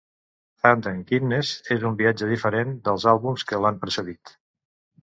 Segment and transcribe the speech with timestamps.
[0.69, 4.37] "Hand of Kindness" és un viatge diferent dels àlbums que l'han precedit.